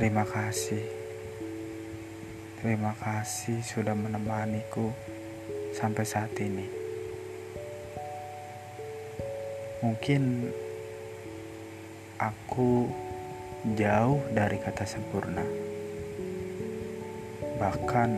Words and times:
Terima 0.00 0.24
kasih. 0.24 0.80
Terima 2.56 2.96
kasih 2.96 3.60
sudah 3.60 3.92
menemaniku 3.92 4.96
sampai 5.76 6.08
saat 6.08 6.32
ini. 6.40 6.64
Mungkin 9.84 10.48
aku 12.16 12.88
jauh 13.76 14.24
dari 14.32 14.56
kata 14.56 14.88
sempurna. 14.88 15.44
Bahkan 17.60 18.10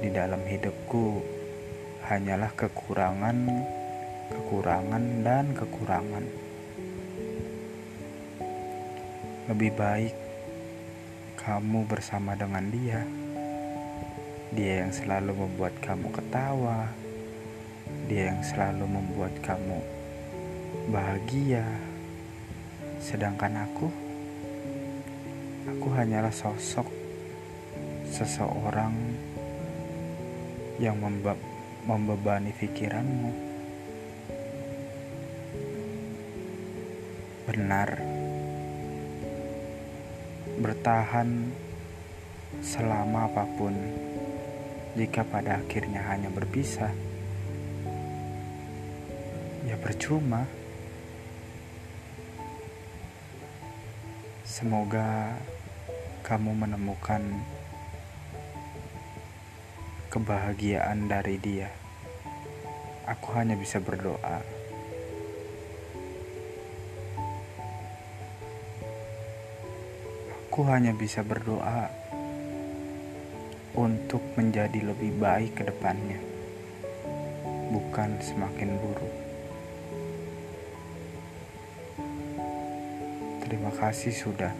di 0.00 0.08
dalam 0.08 0.40
hidupku 0.40 1.20
hanyalah 2.08 2.48
kekurangan, 2.56 3.44
kekurangan, 4.32 5.04
dan 5.20 5.52
kekurangan. 5.52 6.24
Lebih 9.52 9.76
baik 9.76 10.31
kamu 11.42 11.90
bersama 11.90 12.38
dengan 12.38 12.70
dia. 12.70 13.02
Dia 14.54 14.86
yang 14.86 14.94
selalu 14.94 15.34
membuat 15.34 15.74
kamu 15.82 16.14
ketawa. 16.14 16.86
Dia 18.06 18.30
yang 18.30 18.46
selalu 18.46 18.86
membuat 18.86 19.34
kamu 19.42 19.82
bahagia. 20.94 21.66
Sedangkan 23.02 23.58
aku, 23.66 23.90
aku 25.66 25.86
hanyalah 25.98 26.30
sosok 26.30 26.86
seseorang 28.06 28.94
yang 30.78 30.94
membe 31.02 31.34
membebani 31.82 32.54
pikiranmu. 32.54 33.34
Benar, 37.50 38.11
bertahan 40.60 41.48
selama 42.60 43.32
apa 43.32 43.48
pun 43.56 43.72
jika 44.92 45.24
pada 45.24 45.56
akhirnya 45.56 46.04
hanya 46.12 46.28
berpisah, 46.28 46.92
ya 49.64 49.76
percuma. 49.80 50.44
Semoga 54.44 55.32
kamu 56.28 56.52
menemukan 56.52 57.24
kebahagiaan 60.12 61.08
dari 61.08 61.40
dia. 61.40 61.72
Aku 63.08 63.32
hanya 63.32 63.56
bisa 63.56 63.80
berdoa. 63.80 64.61
Aku 70.52 70.68
hanya 70.68 70.92
bisa 70.92 71.24
berdoa 71.24 71.88
untuk 73.72 74.20
menjadi 74.36 74.84
lebih 74.84 75.16
baik 75.16 75.56
ke 75.56 75.64
depannya, 75.64 76.20
bukan 77.72 78.20
semakin 78.20 78.76
buruk. 78.76 79.14
Terima 83.48 83.72
kasih 83.72 84.12
sudah 84.12 84.52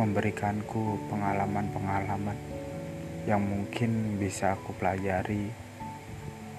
memberikanku 0.00 0.96
pengalaman-pengalaman 1.12 2.40
yang 3.28 3.44
mungkin 3.44 4.16
bisa 4.16 4.56
aku 4.56 4.72
pelajari 4.80 5.44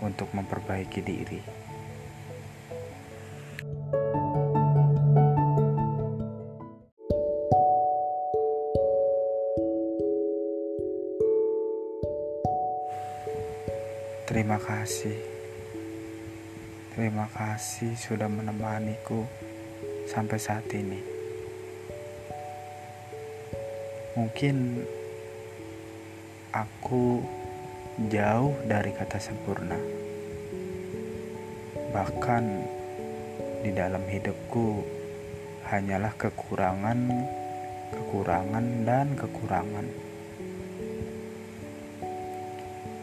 untuk 0.05 0.29
memperbaiki 0.37 1.01
diri. 1.01 1.68
Terima 14.29 14.61
kasih. 14.61 15.17
Terima 16.93 17.25
kasih 17.33 17.97
sudah 17.97 18.29
menemaniku 18.29 19.25
sampai 20.05 20.37
saat 20.37 20.69
ini. 20.69 21.01
Mungkin 24.13 24.85
aku 26.53 27.25
jauh 28.05 28.53
dari 28.69 28.93
kata 28.93 29.17
sempurna. 29.17 29.81
Bahkan 31.89 32.43
di 33.65 33.73
dalam 33.73 34.05
hidupku 34.05 34.85
hanyalah 35.73 36.13
kekurangan, 36.21 37.01
kekurangan, 37.97 38.65
dan 38.85 39.17
kekurangan. 39.17 39.89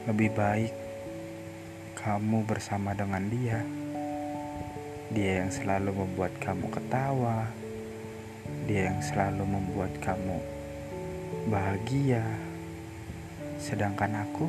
Lebih 0.06 0.30
baik 0.30 0.85
kamu 2.06 2.46
bersama 2.46 2.94
dengan 2.94 3.26
dia. 3.26 3.66
Dia 5.10 5.42
yang 5.42 5.50
selalu 5.50 6.06
membuat 6.06 6.38
kamu 6.38 6.70
ketawa. 6.70 7.50
Dia 8.70 8.94
yang 8.94 9.02
selalu 9.02 9.42
membuat 9.42 9.90
kamu 9.98 10.38
bahagia. 11.50 12.22
Sedangkan 13.58 14.22
aku, 14.22 14.46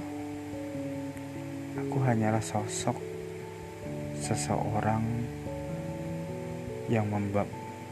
aku 1.81 1.97
hanyalah 2.05 2.45
sosok 2.45 3.01
seseorang 4.21 5.01
yang 6.93 7.09
membe 7.09 7.41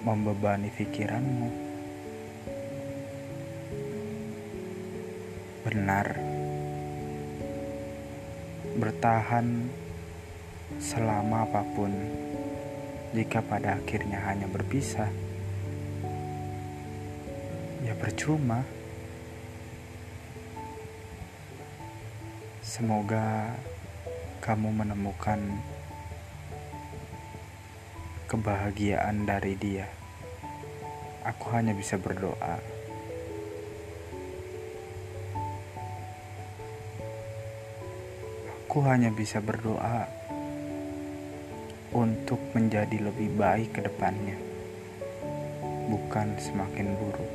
membebani 0.05 0.69
pikiranmu. 0.69 1.49
Benar, 5.65 6.34
bertahan 8.75 9.71
selama 10.75 11.47
apa 11.47 11.63
pun 11.71 11.91
jika 13.15 13.39
pada 13.39 13.79
akhirnya 13.79 14.19
hanya 14.27 14.43
berpisah, 14.51 15.07
ya 17.87 17.95
percuma. 17.95 18.67
Semoga 22.59 23.55
kamu 24.43 24.83
menemukan 24.83 25.39
kebahagiaan 28.27 29.23
dari 29.23 29.55
dia. 29.55 29.87
Aku 31.23 31.55
hanya 31.55 31.71
bisa 31.71 31.95
berdoa. 31.95 32.74
Aku 38.75 38.83
hanya 38.91 39.07
bisa 39.07 39.39
berdoa 39.39 40.03
untuk 41.95 42.43
menjadi 42.51 43.07
lebih 43.07 43.31
baik 43.39 43.79
ke 43.79 43.79
depannya, 43.79 44.35
bukan 45.87 46.35
semakin 46.35 46.91
buruk. 46.99 47.31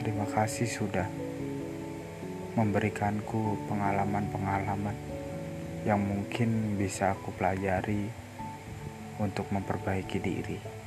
Terima 0.00 0.24
kasih 0.24 0.64
sudah 0.64 1.04
memberikanku 2.56 3.60
pengalaman-pengalaman 3.68 4.96
yang 5.84 6.00
mungkin 6.00 6.80
bisa 6.80 7.12
aku 7.12 7.28
pelajari 7.36 8.08
untuk 9.20 9.52
memperbaiki 9.52 10.16
diri. 10.16 10.81